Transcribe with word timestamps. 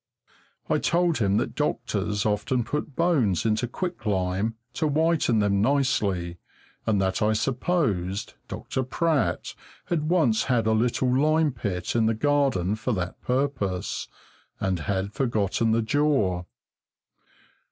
I 0.67 0.79
told 0.79 1.19
him 1.19 1.37
that 1.37 1.53
doctors 1.53 2.25
often 2.25 2.63
put 2.63 2.95
bones 2.95 3.45
into 3.45 3.67
quicklime 3.67 4.55
to 4.73 4.87
whiten 4.87 5.37
them 5.37 5.61
nicely, 5.61 6.39
and 6.87 6.99
that 6.99 7.21
I 7.21 7.33
supposed 7.33 8.33
Dr. 8.47 8.81
Pratt 8.81 9.53
had 9.85 10.09
once 10.09 10.45
had 10.45 10.65
a 10.65 10.71
little 10.71 11.15
lime 11.15 11.51
pit 11.51 11.95
in 11.95 12.07
the 12.07 12.15
garden 12.15 12.73
for 12.73 12.93
that 12.93 13.21
purpose, 13.21 14.07
and 14.59 14.79
had 14.79 15.13
forgotten 15.13 15.71
the 15.71 15.83
jaw. 15.83 16.45